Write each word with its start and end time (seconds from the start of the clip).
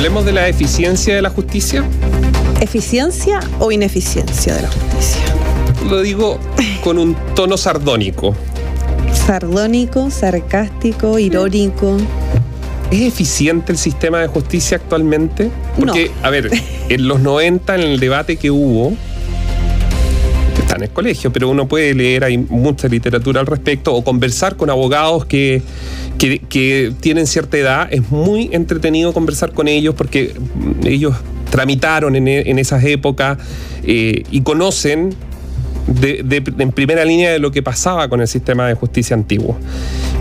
Hablemos 0.00 0.24
de 0.24 0.32
la 0.32 0.48
eficiencia 0.48 1.14
de 1.14 1.20
la 1.20 1.28
justicia. 1.28 1.84
¿Eficiencia 2.58 3.38
o 3.58 3.70
ineficiencia 3.70 4.54
de 4.54 4.62
la 4.62 4.68
justicia? 4.68 5.20
Lo 5.90 6.00
digo 6.00 6.40
con 6.82 6.96
un 6.96 7.14
tono 7.34 7.58
sardónico. 7.58 8.34
Sardónico, 9.12 10.10
sarcástico, 10.10 11.18
irónico. 11.18 11.98
¿Es 12.90 13.02
eficiente 13.02 13.72
el 13.72 13.76
sistema 13.76 14.20
de 14.20 14.28
justicia 14.28 14.78
actualmente? 14.78 15.50
Porque, 15.78 16.10
a 16.22 16.30
ver, 16.30 16.48
en 16.88 17.06
los 17.06 17.20
90, 17.20 17.74
en 17.74 17.82
el 17.82 18.00
debate 18.00 18.38
que 18.38 18.50
hubo, 18.50 18.94
está 20.58 20.76
en 20.76 20.84
el 20.84 20.90
colegio, 20.92 21.30
pero 21.30 21.50
uno 21.50 21.68
puede 21.68 21.92
leer, 21.92 22.24
hay 22.24 22.38
mucha 22.38 22.88
literatura 22.88 23.40
al 23.40 23.46
respecto, 23.46 23.92
o 23.92 24.02
conversar 24.02 24.56
con 24.56 24.70
abogados 24.70 25.26
que, 25.26 25.60
que, 26.20 26.92
tienen 27.00 27.26
cierta 27.26 27.56
edad. 27.56 27.88
Es 27.90 28.10
muy 28.10 28.50
entretenido 28.52 29.12
conversar 29.12 29.52
con 29.52 29.68
ellos 29.68 29.94
porque 29.94 30.34
ellos 30.84 31.16
tramitaron 31.50 32.14
en, 32.14 32.28
en 32.28 32.58
esas 32.58 32.84
épocas 32.84 33.38
eh, 33.82 34.24
y 34.30 34.42
conocen 34.42 35.14
de, 35.86 36.42
en 36.58 36.72
primera 36.72 37.04
línea 37.04 37.32
de 37.32 37.38
lo 37.38 37.50
que 37.50 37.62
pasaba 37.62 38.08
con 38.08 38.20
el 38.20 38.28
sistema 38.28 38.68
de 38.68 38.74
justicia 38.74 39.14
antiguo. 39.14 39.56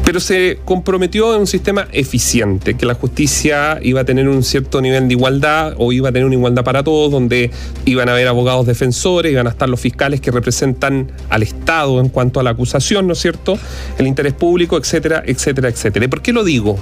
Pero 0.10 0.20
se 0.20 0.58
comprometió 0.66 1.36
en 1.36 1.42
un 1.42 1.46
sistema 1.46 1.88
eficiente, 1.92 2.74
que 2.74 2.88
la 2.88 2.96
justicia 2.96 3.78
iba 3.84 4.02
a 4.02 4.06
tener 4.06 4.28
un 4.28 4.42
cierto 4.42 4.82
nivel 4.82 5.08
de 5.08 5.14
igualdad 5.14 5.76
o 5.78 5.92
iba 5.92 6.10
a 6.10 6.12
tener 6.12 6.26
una 6.26 6.34
igualdad 6.34 6.64
para 6.64 6.84
todos, 6.84 7.12
donde 7.12 7.52
iban 7.86 8.10
a 8.10 8.14
haber 8.14 8.28
abogados 8.28 8.66
defensores, 8.66 9.32
iban 9.32 9.46
a 9.46 9.52
estar 9.52 9.70
los 9.70 9.80
fiscales 9.80 10.20
que 10.20 10.32
representan 10.32 11.12
al 11.30 11.44
Estado 11.44 12.00
en 12.00 12.10
cuanto 12.10 12.40
a 12.40 12.44
la 12.44 12.50
acusación, 12.50 13.06
¿no 13.06 13.14
es 13.14 13.20
cierto? 13.20 13.60
El 14.00 14.08
interés 14.08 14.34
público, 14.34 14.78
etcétera, 14.78 15.22
etcétera, 15.24 15.70
etcétera. 15.70 16.06
¿Y 16.06 16.08
por 16.08 16.24
qué 16.24 16.34
lo 16.34 16.44
digo? 16.44 16.80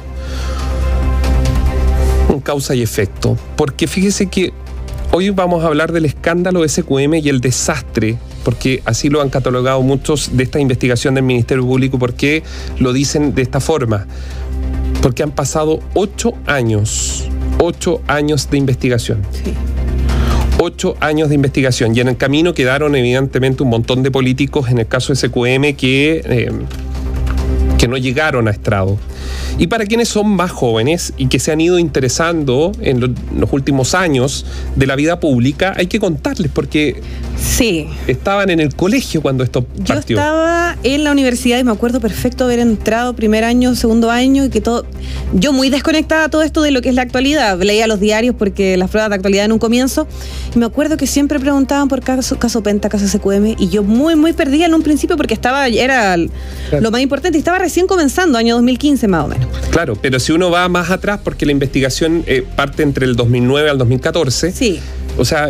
Un 2.29 2.39
causa 2.39 2.75
y 2.75 2.81
efecto. 2.81 3.37
Porque 3.57 3.87
fíjese 3.87 4.27
que 4.27 4.53
hoy 5.11 5.31
vamos 5.31 5.65
a 5.65 5.67
hablar 5.67 5.91
del 5.91 6.05
escándalo 6.05 6.65
SQM 6.65 7.15
y 7.15 7.27
el 7.27 7.41
desastre 7.41 8.17
porque 8.47 8.81
así 8.85 9.09
lo 9.09 9.21
han 9.21 9.29
catalogado 9.29 9.81
muchos 9.81 10.37
de 10.37 10.43
esta 10.43 10.57
investigación 10.57 11.15
del 11.15 11.25
Ministerio 11.25 11.65
Público, 11.65 11.99
porque 11.99 12.43
lo 12.79 12.93
dicen 12.93 13.35
de 13.35 13.41
esta 13.41 13.59
forma. 13.59 14.07
Porque 15.01 15.21
han 15.21 15.31
pasado 15.31 15.81
ocho 15.95 16.31
años, 16.45 17.27
ocho 17.59 18.01
años 18.07 18.49
de 18.49 18.57
investigación. 18.57 19.21
Sí. 19.33 19.53
Ocho 20.59 20.95
años 21.01 21.27
de 21.27 21.35
investigación 21.35 21.93
y 21.93 21.99
en 21.99 22.07
el 22.07 22.15
camino 22.15 22.53
quedaron 22.53 22.95
evidentemente 22.95 23.63
un 23.63 23.69
montón 23.69 24.01
de 24.01 24.11
políticos, 24.11 24.69
en 24.69 24.77
el 24.77 24.87
caso 24.87 25.11
de 25.11 25.17
SQM, 25.17 25.75
que, 25.75 26.21
eh, 26.23 26.51
que 27.77 27.89
no 27.89 27.97
llegaron 27.97 28.47
a 28.47 28.51
estrado. 28.51 28.97
Y 29.59 29.67
para 29.67 29.85
quienes 29.85 30.07
son 30.07 30.29
más 30.29 30.51
jóvenes 30.51 31.13
y 31.17 31.27
que 31.27 31.39
se 31.39 31.51
han 31.51 31.59
ido 31.59 31.79
interesando 31.79 32.71
en 32.79 33.01
los 33.01 33.51
últimos 33.51 33.93
años 33.93 34.45
de 34.75 34.85
la 34.85 34.95
vida 34.95 35.19
pública, 35.19 35.73
hay 35.75 35.87
que 35.87 35.99
contarles 35.99 36.51
porque 36.53 37.01
sí. 37.39 37.87
estaban 38.07 38.49
en 38.49 38.59
el 38.59 38.75
colegio 38.75 39.21
cuando 39.21 39.43
esto 39.43 39.63
partió. 39.63 40.17
Yo 40.17 40.21
estaba 40.21 40.75
en 40.83 41.03
la 41.03 41.11
universidad 41.11 41.59
y 41.59 41.63
me 41.63 41.71
acuerdo 41.71 41.99
perfecto 41.99 42.45
haber 42.45 42.59
entrado 42.59 43.13
primer 43.13 43.43
año, 43.43 43.75
segundo 43.75 44.11
año 44.11 44.45
y 44.45 44.49
que 44.49 44.61
todo... 44.61 44.85
Yo 45.33 45.53
muy 45.53 45.69
desconectada 45.69 46.25
a 46.25 46.29
todo 46.29 46.43
esto 46.43 46.61
de 46.61 46.71
lo 46.71 46.81
que 46.81 46.89
es 46.89 46.95
la 46.95 47.01
actualidad. 47.01 47.61
Leía 47.61 47.87
los 47.87 47.99
diarios 47.99 48.35
porque 48.37 48.77
las 48.77 48.89
pruebas 48.89 49.09
de 49.09 49.15
actualidad 49.15 49.45
en 49.45 49.51
un 49.51 49.59
comienzo. 49.59 50.07
Y 50.55 50.59
me 50.59 50.65
acuerdo 50.65 50.97
que 50.97 51.07
siempre 51.07 51.39
preguntaban 51.39 51.87
por 51.87 52.01
caso, 52.01 52.37
caso 52.39 52.63
Penta, 52.63 52.89
caso 52.89 53.07
SQM 53.07 53.55
y 53.57 53.69
yo 53.69 53.83
muy, 53.83 54.15
muy 54.15 54.33
perdida 54.33 54.65
en 54.65 54.73
un 54.73 54.83
principio 54.83 55.17
porque 55.17 55.33
estaba, 55.33 55.67
era 55.67 56.17
lo 56.17 56.91
más 56.91 57.01
importante 57.01 57.37
y 57.37 57.39
estaba 57.39 57.59
recién 57.59 57.87
comenzando, 57.87 58.37
año 58.37 58.55
2015 58.55 59.07
más 59.07 59.25
o 59.25 59.27
menos. 59.27 59.47
Claro, 59.71 59.95
pero 60.01 60.19
si 60.19 60.31
uno 60.31 60.49
va 60.49 60.67
más 60.69 60.89
atrás, 60.89 61.19
porque 61.23 61.45
la 61.45 61.51
investigación 61.51 62.23
eh, 62.27 62.45
parte 62.55 62.83
entre 62.83 63.05
el 63.05 63.15
2009 63.15 63.69
al 63.69 63.77
2014. 63.77 64.51
Sí. 64.51 64.79
O 65.17 65.25
sea, 65.25 65.49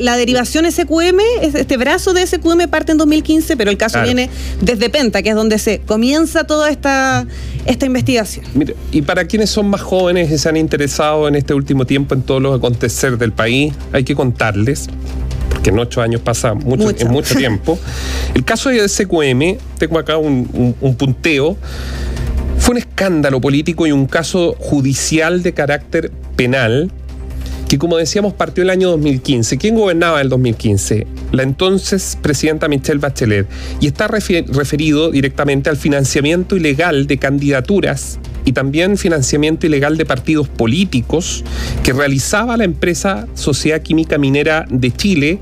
la, 0.00 0.16
derivación 0.16 0.70
SQM, 0.70 1.20
este 1.42 1.76
brazo 1.76 2.12
de 2.12 2.26
SQM 2.26 2.68
parte 2.68 2.92
en 2.92 2.98
2015, 2.98 3.56
pero 3.56 3.70
el 3.70 3.76
caso 3.76 4.00
viene 4.02 4.30
desde 4.60 4.88
Penta, 4.88 5.22
que 5.22 5.30
es 5.30 5.34
donde 5.34 5.58
se 5.58 5.80
comienza 5.80 6.44
toda 6.44 6.70
esta, 6.70 7.26
esta 7.66 7.86
investigación. 7.86 8.44
Mire, 8.54 8.76
y 8.92 9.02
para 9.02 9.24
quienes 9.26 9.50
son 9.50 9.68
más 9.68 9.80
jóvenes 9.80 10.30
y 10.30 10.38
se 10.38 10.48
han 10.48 10.56
interesado 10.56 11.26
en 11.28 11.34
este 11.34 11.54
último 11.54 11.86
tiempo 11.86 12.14
en 12.14 12.22
todos 12.22 12.40
los 12.40 12.56
acontecer 12.56 13.18
del 13.18 13.32
país, 13.32 13.74
hay 13.92 14.04
que 14.04 14.14
contarles 14.14 14.86
porque 15.48 15.70
en 15.70 15.78
ocho 15.78 16.00
años 16.00 16.20
pasa 16.20 16.54
mucho, 16.54 16.84
mucho. 16.84 17.04
En 17.04 17.10
mucho 17.10 17.34
tiempo. 17.34 17.78
El 18.34 18.44
caso 18.44 18.70
de 18.70 18.88
SQM, 18.88 19.58
tengo 19.78 19.98
acá 19.98 20.16
un 20.16 20.96
punteo, 20.96 21.56
fue 22.60 22.72
un 22.72 22.78
escándalo 22.78 23.40
político 23.40 23.86
y 23.86 23.92
un 23.92 24.06
caso 24.06 24.54
judicial 24.58 25.42
de 25.42 25.54
carácter 25.54 26.12
penal 26.36 26.92
que 27.70 27.78
como 27.78 27.96
decíamos 27.96 28.34
partió 28.34 28.64
el 28.64 28.70
año 28.70 28.88
2015. 28.90 29.56
¿Quién 29.56 29.76
gobernaba 29.76 30.20
el 30.20 30.28
2015? 30.28 31.06
La 31.30 31.44
entonces 31.44 32.18
presidenta 32.20 32.66
Michelle 32.66 32.98
Bachelet. 32.98 33.46
Y 33.80 33.86
está 33.86 34.08
referido 34.08 35.12
directamente 35.12 35.70
al 35.70 35.76
financiamiento 35.76 36.56
ilegal 36.56 37.06
de 37.06 37.18
candidaturas 37.18 38.18
y 38.44 38.52
también 38.52 38.96
financiamiento 38.96 39.66
ilegal 39.66 39.96
de 39.96 40.04
partidos 40.04 40.48
políticos 40.48 41.44
que 41.82 41.92
realizaba 41.92 42.56
la 42.56 42.64
empresa 42.64 43.26
Sociedad 43.34 43.82
Química 43.82 44.18
Minera 44.18 44.66
de 44.68 44.90
Chile, 44.90 45.38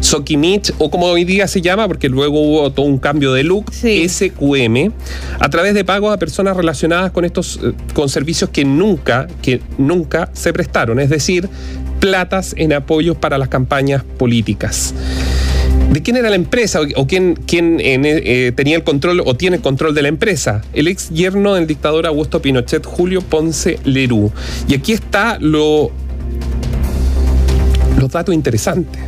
Soquimich, 0.00 0.72
o 0.78 0.90
como 0.90 1.06
hoy 1.06 1.24
día 1.24 1.46
se 1.46 1.60
llama, 1.60 1.86
porque 1.86 2.08
luego 2.08 2.40
hubo 2.40 2.72
todo 2.72 2.86
un 2.86 2.98
cambio 2.98 3.32
de 3.32 3.44
look, 3.44 3.72
SQM, 3.72 4.92
a 5.38 5.48
través 5.50 5.74
de 5.74 5.84
pagos 5.84 6.12
a 6.12 6.18
personas 6.18 6.56
relacionadas 6.56 7.10
con 7.12 7.24
estos, 7.24 7.60
eh, 7.62 7.72
con 7.94 8.08
servicios 8.08 8.50
que 8.50 8.64
nunca, 8.64 9.26
que 9.42 9.60
nunca 9.78 10.30
se 10.32 10.52
prestaron, 10.52 11.00
es 11.00 11.10
decir, 11.10 11.48
platas 12.00 12.54
en 12.58 12.72
apoyos 12.72 13.16
para 13.16 13.38
las 13.38 13.48
campañas 13.48 14.02
políticas. 14.18 14.94
¿De 15.92 16.02
quién 16.02 16.16
era 16.16 16.30
la 16.30 16.36
empresa 16.36 16.80
o 16.96 17.06
quién, 17.06 17.36
eh, 17.50 18.52
tenía 18.56 18.76
el 18.76 18.82
control 18.82 19.22
o 19.26 19.34
tiene 19.34 19.56
el 19.56 19.62
control 19.62 19.94
de 19.94 20.00
la 20.00 20.08
empresa? 20.08 20.62
El 20.72 20.88
ex 20.88 21.10
yerno 21.10 21.52
del 21.52 21.66
dictador 21.66 22.06
Augusto 22.06 22.40
Pinochet, 22.40 22.86
Julio 22.86 23.20
Ponce 23.20 23.78
Lerú. 23.84 24.32
Y 24.68 24.74
aquí 24.74 24.92
está 24.92 25.36
lo, 25.38 25.90
los 27.98 28.10
datos 28.10 28.34
interesantes. 28.34 29.02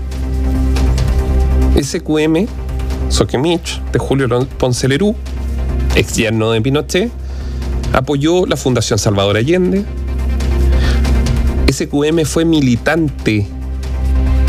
SQM, 1.81 2.47
Soquemich, 3.09 3.81
de 3.91 3.99
Julio 3.99 4.29
Ponce 4.59 4.87
Lerú, 4.87 5.17
ex 5.97 6.17
yerno 6.17 6.51
de 6.51 6.61
Pinochet, 6.61 7.11
apoyó 7.95 8.45
la 8.45 8.59
Fundación 8.59 8.99
Salvador 8.99 9.39
Allende. 9.39 9.85
SQM 11.73 12.27
fue 12.27 12.45
militante 12.45 13.47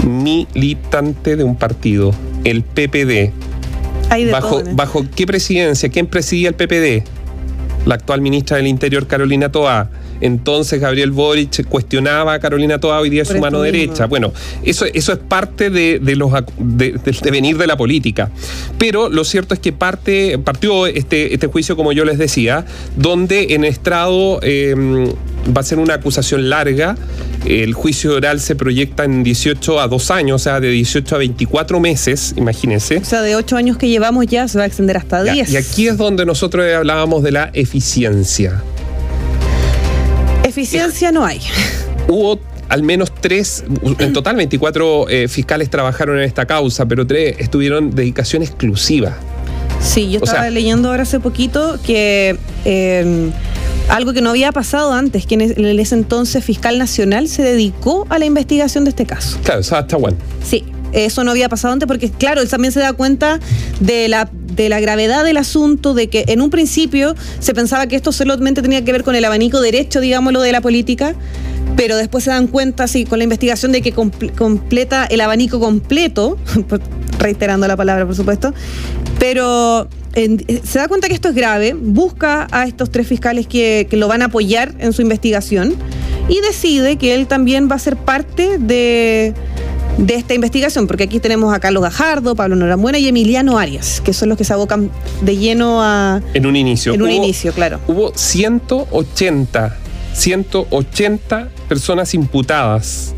militante 0.05 1.35
de 1.35 1.43
un 1.43 1.55
partido, 1.55 2.13
el 2.45 2.63
PPD. 2.63 3.33
bajo, 4.31 4.63
¿Bajo 4.71 5.05
qué 5.13 5.25
presidencia? 5.25 5.89
¿Quién 5.89 6.07
presidía 6.07 6.47
el 6.49 6.55
PPD? 6.55 7.03
La 7.85 7.95
actual 7.95 8.21
ministra 8.21 8.57
del 8.57 8.67
Interior, 8.67 9.07
Carolina 9.07 9.51
Toa. 9.51 9.89
Entonces 10.21 10.79
Gabriel 10.79 11.11
Boric 11.11 11.67
cuestionaba 11.67 12.33
a 12.33 12.39
Carolina 12.39 12.79
Toa 12.79 12.99
hoy 12.99 13.09
día 13.09 13.25
su 13.25 13.37
mano 13.37 13.61
derecha. 13.61 14.05
Bueno, 14.05 14.33
eso, 14.63 14.85
eso 14.85 15.11
es 15.11 15.19
parte 15.19 15.69
de, 15.69 15.99
los, 16.15 16.31
del 16.57 16.99
devenir 17.21 17.57
de 17.57 17.67
la 17.67 17.77
política. 17.77 18.29
Pero 18.77 19.09
lo 19.09 19.23
cierto 19.23 19.53
es 19.53 19.59
que 19.59 19.73
parte, 19.73 20.37
partió 20.39 20.87
este, 20.87 21.33
este 21.33 21.47
juicio, 21.47 21.75
como 21.75 21.91
yo 21.91 22.05
les 22.05 22.17
decía, 22.17 22.65
donde 22.95 23.53
en 23.55 23.65
estrado 23.65 24.39
em, 24.41 25.07
va 25.55 25.61
a 25.61 25.63
ser 25.63 25.79
una 25.79 25.95
acusación 25.95 26.49
larga. 26.49 26.95
El 27.45 27.73
juicio 27.73 28.15
oral 28.15 28.39
se 28.39 28.55
proyecta 28.55 29.03
en 29.03 29.23
18 29.23 29.79
a 29.79 29.87
2 29.87 30.11
años, 30.11 30.41
o 30.41 30.43
sea, 30.43 30.59
de 30.59 30.69
18 30.69 31.15
a 31.15 31.17
24 31.19 31.79
meses, 31.79 32.33
imagínense. 32.37 32.97
O 32.97 33.05
sea, 33.05 33.21
de 33.21 33.35
8 33.35 33.55
años 33.57 33.77
que 33.77 33.87
llevamos 33.87 34.25
ya 34.25 34.47
se 34.47 34.57
va 34.57 34.63
a 34.63 34.67
extender 34.67 34.97
hasta 34.97 35.23
10. 35.23 35.51
y 35.51 35.57
aquí 35.57 35.87
es 35.87 35.97
donde 35.97 36.25
nosotros 36.25 36.65
hablábamos 36.73 37.21
de 37.21 37.31
la 37.31 37.51
eficiencia. 37.75 38.63
Eficiencia 40.43 41.11
no 41.11 41.25
hay. 41.25 41.41
Hubo 42.07 42.39
al 42.69 42.83
menos 42.83 43.13
tres, 43.19 43.65
en 43.99 44.13
total 44.13 44.37
24 44.37 45.09
eh, 45.09 45.27
fiscales 45.27 45.69
trabajaron 45.69 46.17
en 46.17 46.23
esta 46.23 46.45
causa, 46.45 46.85
pero 46.85 47.05
tres 47.05 47.35
estuvieron 47.39 47.91
dedicación 47.91 48.43
exclusiva. 48.43 49.17
Sí, 49.81 50.09
yo 50.09 50.19
estaba 50.23 50.49
leyendo 50.49 50.89
ahora 50.89 51.03
hace 51.03 51.19
poquito 51.19 51.77
que 51.85 52.37
em, 52.63 53.31
algo 53.89 54.13
que 54.13 54.21
no 54.21 54.29
había 54.29 54.53
pasado 54.53 54.93
antes, 54.93 55.25
que 55.25 55.35
en 55.35 55.79
ese 55.79 55.95
entonces 55.95 56.43
fiscal 56.43 56.79
nacional 56.79 57.27
se 57.27 57.43
dedicó 57.43 58.07
a 58.09 58.17
la 58.17 58.25
investigación 58.25 58.85
de 58.85 58.91
este 58.91 59.05
caso. 59.05 59.37
Claro, 59.43 59.59
está 59.59 59.97
bueno. 59.97 60.17
Sí, 60.43 60.63
eso 60.95 61.23
no 61.23 61.31
había 61.31 61.49
pasado 61.49 61.73
antes 61.73 61.87
porque, 61.87 62.09
claro, 62.09 62.41
él 62.41 62.49
también 62.49 62.71
se 62.71 62.79
da 62.79 62.93
cuenta 62.93 63.39
de 63.79 64.07
la, 64.07 64.29
de 64.31 64.69
la 64.69 64.79
gravedad 64.79 65.23
del 65.23 65.37
asunto, 65.37 65.93
de 65.93 66.07
que 66.07 66.25
en 66.27 66.41
un 66.41 66.49
principio 66.49 67.15
se 67.39 67.53
pensaba 67.53 67.87
que 67.87 67.95
esto 67.95 68.11
solamente 68.11 68.61
tenía 68.61 68.83
que 68.83 68.91
ver 68.91 69.03
con 69.03 69.15
el 69.15 69.25
abanico 69.25 69.61
derecho, 69.61 69.99
digámoslo, 69.99 70.41
de 70.41 70.51
la 70.51 70.61
política, 70.61 71.15
pero 71.75 71.97
después 71.97 72.23
se 72.23 72.29
dan 72.29 72.47
cuenta, 72.47 72.87
sí, 72.87 73.05
con 73.05 73.19
la 73.19 73.23
investigación 73.23 73.71
de 73.71 73.81
que 73.81 73.91
completa 73.91 75.05
el 75.05 75.21
abanico 75.21 75.59
completo, 75.59 76.37
reiterando 77.19 77.67
la 77.67 77.75
palabra, 77.75 78.05
por 78.05 78.15
supuesto, 78.15 78.53
pero 79.19 79.89
se 80.15 80.79
da 80.79 80.87
cuenta 80.87 81.09
que 81.09 81.13
esto 81.13 81.27
es 81.27 81.35
grave, 81.35 81.73
busca 81.73 82.47
a 82.51 82.65
estos 82.65 82.89
tres 82.89 83.05
fiscales 83.05 83.47
que, 83.47 83.85
que 83.89 83.97
lo 83.97 84.07
van 84.07 84.21
a 84.21 84.25
apoyar 84.25 84.73
en 84.79 84.93
su 84.93 85.01
investigación 85.01 85.75
y 86.29 86.39
decide 86.39 86.97
que 86.97 87.13
él 87.13 87.27
también 87.27 87.69
va 87.69 87.75
a 87.75 87.79
ser 87.79 87.97
parte 87.97 88.57
de, 88.57 89.33
esta 90.07 90.33
investigación, 90.33 90.87
porque 90.87 91.03
aquí 91.03 91.19
tenemos 91.19 91.53
a 91.53 91.59
Carlos 91.59 91.83
Gajardo, 91.83 92.35
Pablo 92.35 92.55
Norambuena 92.55 92.99
y 92.99 93.07
Emiliano 93.07 93.57
Arias, 93.57 94.01
que 94.01 94.13
son 94.13 94.29
los 94.29 94.37
que 94.37 94.43
se 94.43 94.53
abocan 94.53 94.91
de 95.21 95.37
lleno 95.37 95.81
a... 95.81 96.21
En 96.33 96.45
un 96.45 96.55
inicio. 96.55 96.93
En 96.93 97.01
un 97.01 97.11
inicio, 97.11 97.53
claro. 97.53 97.79
Hubo 97.87 98.11
180, 98.15 99.77
180 100.13 101.49
personas 101.67 102.13
imputadas 102.13 103.15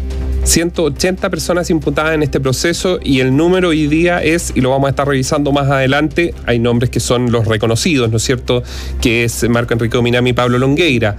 180 0.47 1.29
personas 1.29 1.69
imputadas 1.69 2.15
en 2.15 2.23
este 2.23 2.39
proceso 2.39 2.99
y 3.03 3.19
el 3.19 3.35
número 3.35 3.69
hoy 3.69 3.87
día 3.87 4.23
es, 4.23 4.53
y 4.55 4.61
lo 4.61 4.69
vamos 4.69 4.87
a 4.87 4.91
estar 4.91 5.05
revisando 5.05 5.51
más 5.51 5.69
adelante, 5.69 6.33
hay 6.45 6.57
nombres 6.57 6.89
que 6.89 7.01
son 7.01 7.33
los 7.33 7.47
reconocidos, 7.47 8.09
¿no 8.09 8.15
es 8.15 8.23
cierto? 8.23 8.63
Que 9.01 9.25
es 9.25 9.47
Marco 9.49 9.73
Enrique 9.73 10.01
Minami 10.01 10.29
y 10.29 10.33
Pablo 10.33 10.57
Longueira. 10.57 11.17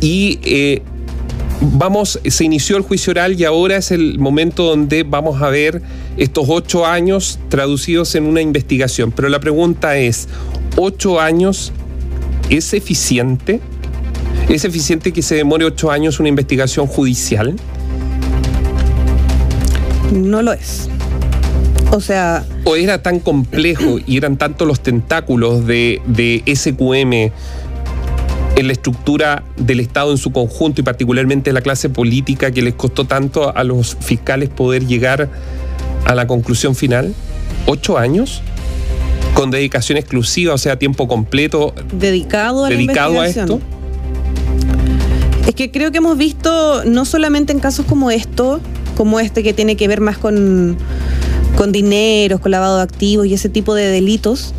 Y 0.00 0.38
eh, 0.44 0.82
vamos, 1.60 2.20
se 2.24 2.44
inició 2.44 2.76
el 2.76 2.82
juicio 2.82 3.12
oral 3.12 3.38
y 3.38 3.44
ahora 3.44 3.76
es 3.76 3.90
el 3.90 4.18
momento 4.18 4.64
donde 4.64 5.02
vamos 5.02 5.42
a 5.42 5.48
ver 5.48 5.82
estos 6.16 6.46
ocho 6.48 6.86
años 6.86 7.38
traducidos 7.48 8.14
en 8.14 8.24
una 8.24 8.40
investigación. 8.40 9.12
Pero 9.12 9.28
la 9.28 9.40
pregunta 9.40 9.96
es, 9.96 10.28
¿ocho 10.76 11.20
años 11.20 11.72
es 12.48 12.72
eficiente? 12.74 13.60
¿Es 14.48 14.64
eficiente 14.64 15.12
que 15.12 15.22
se 15.22 15.36
demore 15.36 15.64
ocho 15.64 15.90
años 15.90 16.18
una 16.18 16.28
investigación 16.28 16.86
judicial? 16.86 17.56
no 20.12 20.42
lo 20.42 20.52
es. 20.52 20.88
O 21.92 22.00
sea... 22.00 22.44
O 22.64 22.76
era 22.76 23.02
tan 23.02 23.20
complejo 23.20 23.98
y 24.06 24.16
eran 24.16 24.36
tantos 24.36 24.66
los 24.66 24.80
tentáculos 24.80 25.66
de, 25.66 26.00
de 26.06 26.42
SQM 26.54 27.32
en 28.60 28.66
la 28.66 28.72
estructura 28.74 29.42
del 29.56 29.80
Estado 29.80 30.12
en 30.12 30.18
su 30.18 30.32
conjunto 30.32 30.80
y 30.80 30.84
particularmente 30.84 31.52
la 31.52 31.62
clase 31.62 31.88
política 31.88 32.50
que 32.50 32.62
les 32.62 32.74
costó 32.74 33.06
tanto 33.06 33.54
a 33.56 33.64
los 33.64 33.96
fiscales 34.00 34.48
poder 34.50 34.86
llegar 34.86 35.30
a 36.04 36.14
la 36.14 36.26
conclusión 36.26 36.74
final? 36.74 37.14
¿Ocho 37.66 37.98
años? 37.98 38.42
¿Con 39.34 39.50
dedicación 39.50 39.96
exclusiva, 39.98 40.54
o 40.54 40.58
sea, 40.58 40.78
tiempo 40.78 41.08
completo? 41.08 41.74
Dedicado 41.92 42.64
a, 42.64 42.68
dedicado 42.68 43.20
a 43.20 43.26
esto. 43.26 43.60
Es 45.46 45.54
que 45.54 45.70
creo 45.70 45.90
que 45.90 45.98
hemos 45.98 46.18
visto, 46.18 46.84
no 46.84 47.04
solamente 47.04 47.52
en 47.52 47.60
casos 47.60 47.86
como 47.86 48.10
esto, 48.10 48.60
como 48.96 49.20
este 49.20 49.42
que 49.42 49.54
tiene 49.54 49.76
que 49.76 49.88
ver 49.88 50.00
más 50.00 50.18
con, 50.18 50.76
con 51.56 51.72
dineros, 51.72 52.40
con 52.40 52.50
lavado 52.50 52.76
de 52.76 52.82
activos 52.82 53.26
y 53.26 53.34
ese 53.34 53.48
tipo 53.48 53.74
de 53.74 53.86
delitos. 53.86 54.54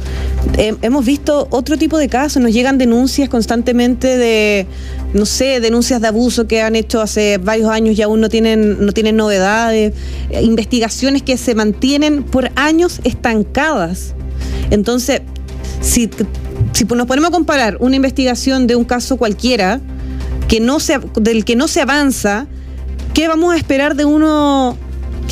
hemos 0.57 1.05
visto 1.05 1.47
otro 1.51 1.77
tipo 1.77 1.97
de 1.97 2.07
casos, 2.09 2.41
nos 2.41 2.53
llegan 2.53 2.77
denuncias 2.77 3.29
constantemente 3.29 4.17
de, 4.17 4.67
no 5.13 5.25
sé, 5.25 5.59
denuncias 5.59 6.01
de 6.01 6.07
abuso 6.07 6.47
que 6.47 6.61
han 6.61 6.75
hecho 6.75 7.01
hace 7.01 7.38
varios 7.38 7.69
años 7.69 7.97
y 7.97 8.01
aún 8.01 8.21
no 8.21 8.29
tienen, 8.29 8.85
no 8.85 8.91
tienen 8.91 9.15
novedades, 9.15 9.93
investigaciones 10.41 11.23
que 11.23 11.38
se 11.38 11.55
mantienen 11.55 12.23
por 12.23 12.51
años 12.55 12.99
estancadas. 13.03 14.13
Entonces, 14.69 15.21
si, 15.81 16.09
si 16.73 16.85
nos 16.85 17.07
ponemos 17.07 17.29
a 17.29 17.31
comparar 17.31 17.77
una 17.79 17.95
investigación 17.95 18.67
de 18.67 18.75
un 18.75 18.83
caso 18.83 19.17
cualquiera, 19.17 19.81
que 20.47 20.59
no 20.59 20.79
se, 20.79 20.99
del 21.15 21.45
que 21.45 21.55
no 21.55 21.67
se 21.67 21.81
avanza, 21.81 22.47
¿qué 23.13 23.27
vamos 23.27 23.53
a 23.53 23.57
esperar 23.57 23.95
de 23.95 24.05
uno 24.05 24.77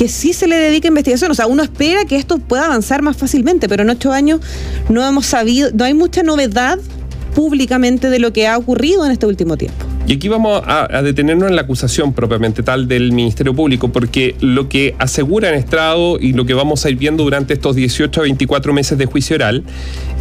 que 0.00 0.08
sí 0.08 0.32
se 0.32 0.46
le 0.46 0.56
dedique 0.56 0.86
a 0.86 0.88
investigación? 0.88 1.30
O 1.30 1.34
sea, 1.34 1.46
uno 1.46 1.62
espera 1.62 2.06
que 2.06 2.16
esto 2.16 2.38
pueda 2.38 2.64
avanzar 2.64 3.02
más 3.02 3.18
fácilmente, 3.18 3.68
pero 3.68 3.82
en 3.82 3.90
ocho 3.90 4.12
años 4.12 4.40
no 4.88 5.06
hemos 5.06 5.26
sabido, 5.26 5.68
no 5.74 5.84
hay 5.84 5.92
mucha 5.92 6.22
novedad 6.22 6.78
públicamente 7.34 8.08
de 8.08 8.18
lo 8.18 8.32
que 8.32 8.46
ha 8.46 8.56
ocurrido 8.56 9.04
en 9.04 9.12
este 9.12 9.26
último 9.26 9.58
tiempo. 9.58 9.76
Y 10.06 10.14
aquí 10.14 10.28
vamos 10.28 10.62
a, 10.64 11.02
detenernos 11.02 11.50
en 11.50 11.54
la 11.54 11.62
acusación 11.62 12.14
propiamente 12.14 12.62
tal 12.62 12.88
del 12.88 13.12
Ministerio 13.12 13.54
Público, 13.54 13.92
porque 13.92 14.36
lo 14.40 14.70
que 14.70 14.94
asegura 14.98 15.50
en 15.50 15.56
Estrado 15.56 16.18
y 16.18 16.32
lo 16.32 16.46
que 16.46 16.54
vamos 16.54 16.86
a 16.86 16.88
ir 16.88 16.96
viendo 16.96 17.22
durante 17.22 17.52
estos 17.52 17.76
18 17.76 18.20
a 18.20 18.22
24 18.22 18.72
meses 18.72 18.96
de 18.96 19.04
juicio 19.04 19.36
oral 19.36 19.64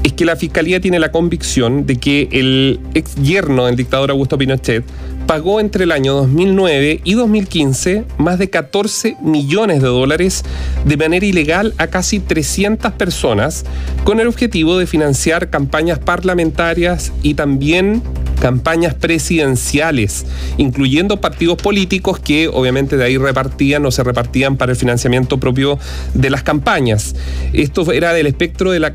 es 0.03 0.11
que 0.11 0.25
la 0.25 0.35
Fiscalía 0.35 0.81
tiene 0.81 0.99
la 0.99 1.13
convicción 1.13 1.85
de 1.85 1.95
que 1.95 2.27
el 2.33 2.81
ex 2.95 3.15
yerno 3.15 3.65
del 3.67 3.77
dictador 3.77 4.11
Augusto 4.11 4.37
Pinochet 4.37 4.83
pagó 5.29 5.59
entre 5.59 5.83
el 5.83 5.91
año 5.91 6.15
2009 6.15 7.01
y 7.03 7.13
2015 7.13 8.03
más 8.17 8.39
de 8.39 8.49
14 8.49 9.15
millones 9.21 9.79
de 9.79 9.87
dólares 9.87 10.43
de 10.85 10.97
manera 10.97 11.23
ilegal 11.23 11.75
a 11.77 11.85
casi 11.85 12.19
300 12.19 12.93
personas 12.93 13.63
con 14.05 14.19
el 14.19 14.25
objetivo 14.25 14.79
de 14.79 14.87
financiar 14.87 15.51
campañas 15.51 15.99
parlamentarias 15.99 17.13
y 17.21 17.35
también 17.35 18.01
campañas 18.41 18.95
presidenciales, 18.95 20.25
incluyendo 20.57 21.21
partidos 21.21 21.61
políticos 21.61 22.17
que 22.17 22.47
obviamente 22.47 22.97
de 22.97 23.03
ahí 23.03 23.17
repartían 23.19 23.85
o 23.85 23.91
se 23.91 24.03
repartían 24.03 24.57
para 24.57 24.71
el 24.71 24.77
financiamiento 24.79 25.39
propio 25.39 25.77
de 26.15 26.31
las 26.31 26.41
campañas. 26.41 27.15
Esto 27.53 27.91
era 27.91 28.13
del 28.13 28.25
espectro 28.25 28.71
de 28.71 28.79
la, 28.79 28.91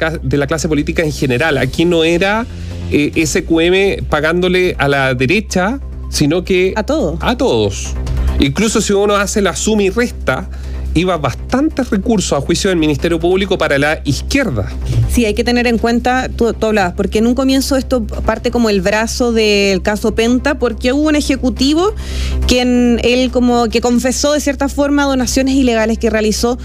clase 0.48 0.68
política 0.68 1.04
en 1.04 1.12
general. 1.12 1.58
Aquí 1.58 1.84
no 1.84 2.02
era 2.02 2.44
eh, 2.90 3.24
SQM 3.24 4.04
pagándole 4.08 4.74
a 4.78 4.88
la 4.88 5.14
derecha 5.14 5.78
sino 6.14 6.44
que... 6.44 6.72
A 6.76 6.84
todos. 6.84 7.18
A 7.20 7.36
todos. 7.36 7.92
Incluso 8.38 8.80
si 8.80 8.92
uno 8.92 9.16
hace 9.16 9.42
la 9.42 9.56
suma 9.56 9.82
y 9.82 9.90
resta, 9.90 10.48
iba 10.94 11.16
bastantes 11.16 11.90
recursos 11.90 12.38
a 12.38 12.40
juicio 12.40 12.70
del 12.70 12.78
Ministerio 12.78 13.18
Público 13.18 13.58
para 13.58 13.78
la 13.78 14.00
izquierda. 14.04 14.68
Sí, 15.10 15.24
hay 15.24 15.34
que 15.34 15.44
tener 15.44 15.66
en 15.66 15.78
cuenta, 15.78 16.28
tú, 16.28 16.54
hablabas, 16.60 16.94
porque 16.94 17.18
en 17.18 17.26
un 17.26 17.34
comienzo 17.34 17.76
esto 17.76 18.04
parte 18.06 18.50
como 18.50 18.70
el 18.70 18.80
brazo 18.80 19.32
del 19.32 19.82
caso 19.82 20.14
Penta, 20.14 20.58
porque 20.58 20.92
hubo 20.92 21.08
un 21.08 21.16
ejecutivo 21.16 21.92
quien 22.46 23.00
él 23.02 23.30
como 23.30 23.68
que 23.68 23.80
confesó 23.80 24.32
de 24.32 24.40
cierta 24.40 24.68
forma 24.68 25.04
donaciones 25.04 25.54
ilegales 25.54 25.98
que 25.98 26.10
realizó 26.10 26.58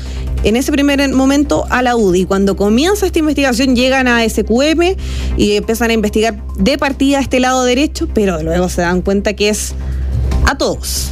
en 0.44 0.56
ese 0.56 0.72
primer 0.72 1.08
momento 1.10 1.66
a 1.70 1.82
la 1.82 1.96
UDI. 1.96 2.26
Cuando 2.26 2.56
comienza 2.56 3.06
esta 3.06 3.20
investigación 3.20 3.76
llegan 3.76 4.08
a 4.08 4.28
SQM 4.28 4.96
y 5.38 5.54
empiezan 5.54 5.90
a 5.90 5.94
investigar 5.94 6.42
de 6.58 6.78
partida 6.78 7.20
este 7.20 7.40
lado 7.40 7.64
derecho, 7.64 8.08
pero 8.14 8.42
luego 8.44 8.70
se 8.70 8.82
dan 8.82 9.02
cuenta 9.02 9.34
que 9.34 9.50
es 9.50 9.74
a 10.46 10.58
todos, 10.58 11.10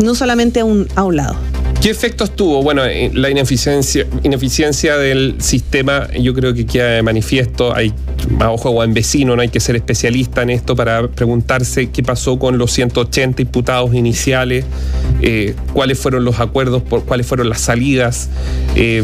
no 0.00 0.14
solamente 0.14 0.60
a 0.60 0.64
un, 0.64 0.88
a 0.94 1.04
un 1.04 1.16
lado. 1.16 1.51
¿Qué 1.82 1.90
efectos 1.90 2.36
tuvo? 2.36 2.62
Bueno, 2.62 2.84
eh, 2.84 3.10
la 3.12 3.28
ineficiencia, 3.28 4.06
ineficiencia 4.22 4.96
del 4.96 5.34
sistema 5.40 6.06
yo 6.12 6.32
creo 6.32 6.54
que 6.54 6.64
queda 6.64 6.90
de 6.90 7.02
manifiesto. 7.02 7.74
Hay 7.74 7.92
a 8.38 8.52
ojo 8.52 8.70
o 8.70 8.84
en 8.84 8.94
vecino, 8.94 9.34
no 9.34 9.42
hay 9.42 9.48
que 9.48 9.58
ser 9.58 9.74
especialista 9.74 10.42
en 10.42 10.50
esto 10.50 10.76
para 10.76 11.08
preguntarse 11.08 11.90
qué 11.90 12.04
pasó 12.04 12.38
con 12.38 12.56
los 12.56 12.70
180 12.70 13.42
imputados 13.42 13.94
iniciales, 13.94 14.64
eh, 15.22 15.56
cuáles 15.72 15.98
fueron 15.98 16.24
los 16.24 16.38
acuerdos, 16.38 16.82
por, 16.82 17.04
cuáles 17.04 17.26
fueron 17.26 17.48
las 17.48 17.62
salidas. 17.62 18.28
Eh, 18.76 19.02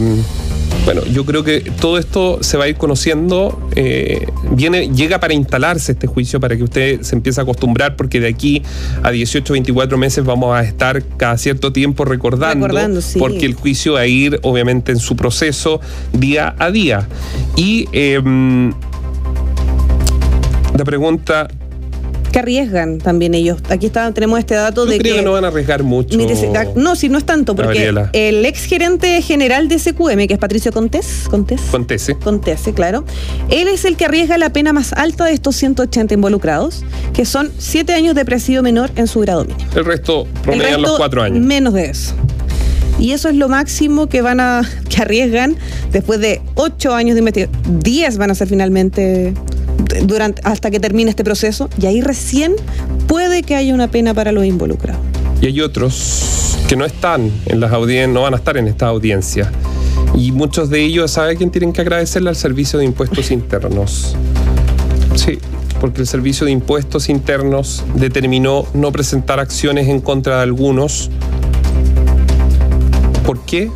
bueno, 0.85 1.03
yo 1.13 1.25
creo 1.25 1.45
que 1.45 1.61
todo 1.81 1.99
esto 1.99 2.39
se 2.43 2.57
va 2.57 2.65
a 2.65 2.69
ir 2.69 2.77
conociendo, 2.77 3.69
eh, 3.77 4.27
viene, 4.53 4.89
llega 4.89 5.21
para 5.21 5.35
instalarse 5.35 5.93
este 5.93 6.07
juicio, 6.07 6.41
para 6.41 6.57
que 6.57 6.63
usted 6.63 7.03
se 7.03 7.15
empiece 7.15 7.41
a 7.41 7.43
acostumbrar, 7.43 7.97
porque 7.97 8.21
de 8.21 8.29
aquí 8.29 8.63
a 9.03 9.11
18, 9.11 9.53
24 9.53 9.99
meses 9.99 10.25
vamos 10.25 10.57
a 10.57 10.63
estar 10.63 11.03
cada 11.17 11.37
cierto 11.37 11.73
tiempo 11.73 12.05
recordando, 12.05 12.67
porque 13.19 13.47
el 13.47 13.55
juicio 13.55 13.95
va 13.95 14.01
a 14.01 14.07
ir 14.07 14.41
obviamente 14.43 14.93
en 14.93 14.99
su 14.99 15.17
proceso 15.17 15.81
día 16.13 16.55
a 16.59 16.71
día. 16.71 17.07
Y 17.57 17.89
em, 17.93 18.73
la 20.77 20.85
pregunta 20.85 21.49
que 22.31 22.39
arriesgan 22.39 22.99
también 22.99 23.35
ellos. 23.35 23.59
Aquí 23.69 23.87
está, 23.87 24.13
tenemos 24.13 24.39
este 24.39 24.55
dato 24.55 24.87
de 24.87 24.99
creo 24.99 25.17
que, 25.17 25.23
no 25.23 25.33
van 25.33 25.45
a 25.45 25.49
arriesgar 25.49 25.83
mucho. 25.83 26.17
no, 26.77 26.97
si 26.97 27.09
no 27.09 27.19
es 27.19 27.25
tanto, 27.25 27.55
porque 27.55 27.93
el 28.13 28.45
ex 28.47 28.65
gerente 28.65 29.21
general 29.23 29.69
de 29.69 29.79
SQM, 29.79 30.27
que 30.27 30.35
es 30.35 30.39
Patricio 30.39 30.73
Contés, 30.73 31.27
Contés, 31.29 31.61
Contese. 31.71 32.17
Contese, 32.17 32.73
claro, 32.73 33.05
él 33.51 33.69
es 33.69 33.85
el 33.85 33.97
que 33.97 34.05
arriesga 34.05 34.39
la 34.39 34.51
pena 34.53 34.73
más 34.73 34.93
alta 34.93 35.25
de 35.25 35.33
estos 35.33 35.57
180 35.57 36.15
involucrados, 36.15 36.85
que 37.13 37.25
son 37.25 37.51
7 37.59 37.93
años 37.95 38.15
de 38.15 38.25
presidio 38.25 38.63
menor 38.63 38.91
en 38.97 39.07
su 39.07 39.21
grado 39.21 39.45
mínimo. 39.45 39.69
El 39.75 39.85
resto 39.85 40.27
promedian 40.43 40.83
los 40.83 40.97
4 40.97 41.23
años. 41.23 41.39
Menos 41.45 41.75
de 41.75 41.87
eso. 41.87 42.15
Y 42.99 43.13
eso 43.13 43.29
es 43.29 43.37
lo 43.37 43.49
máximo 43.49 44.09
que 44.09 44.23
van 44.23 44.41
a 44.41 44.63
que 44.89 45.03
arriesgan 45.03 45.57
después 45.93 46.19
de 46.21 46.41
8 46.57 46.95
años 46.95 47.15
de 47.15 47.21
investigación. 47.21 47.81
10 47.81 48.19
van 48.19 48.31
a 48.31 48.35
ser 48.35 48.49
finalmente 48.49 49.35
durante, 50.05 50.43
hasta 50.45 50.71
que 50.71 50.81
termine 50.81 51.11
este 51.11 51.25
proceso 51.25 51.69
y 51.81 51.87
ahí 51.87 52.01
recién 52.01 52.55
puede 53.07 53.43
que 53.43 53.55
haya 53.55 53.75
una 53.75 53.89
pena 53.89 54.15
para 54.15 54.33
los 54.33 54.45
involucrados. 54.45 55.01
Y 55.41 55.47
hay 55.47 55.61
otros 55.61 56.59
que 56.69 56.77
no 56.77 56.85
están 56.85 57.31
en 57.47 57.61
las 57.61 57.73
audiencias, 57.73 58.13
no 58.13 58.23
van 58.23 58.35
a 58.35 58.37
estar 58.39 58.57
en 58.57 58.69
esta 58.69 58.89
audiencia. 58.89 59.51
Y 60.15 60.33
muchos 60.33 60.69
de 60.69 60.83
ellos, 60.83 61.13
¿sabe 61.13 61.37
quién 61.37 61.51
tienen 61.51 61.73
que 61.73 61.81
agradecerle 61.81 62.31
al 62.31 62.37
Servicio 62.37 62.79
de 62.79 62.85
Impuestos 62.85 63.31
Internos? 63.31 64.17
Sí, 65.15 65.39
porque 65.81 66.01
el 66.01 66.07
Servicio 66.07 66.45
de 66.45 66.53
Impuestos 66.53 67.09
Internos 67.09 67.85
determinó 67.95 68.67
no 68.75 68.91
presentar 68.91 69.39
acciones 69.39 69.89
en 69.89 70.01
contra 70.01 70.37
de 70.37 70.43
algunos. 70.43 71.11
¿Por 73.25 73.41
qué? 73.45 73.71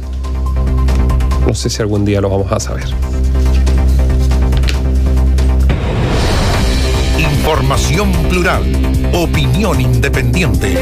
No 1.47 1.55
sé 1.55 1.71
si 1.71 1.81
algún 1.81 2.05
día 2.05 2.21
lo 2.21 2.31
vamos 2.31 2.51
a 2.51 2.59
saber. 2.59 2.85
Información 7.53 8.11
plural, 8.31 8.65
opinión 9.13 9.79
independiente. 9.79 10.75